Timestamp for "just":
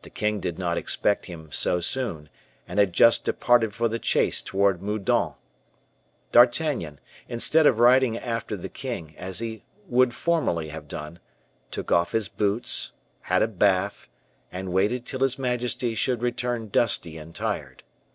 2.94-3.26